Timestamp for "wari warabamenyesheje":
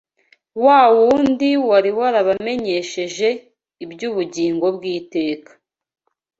1.67-3.29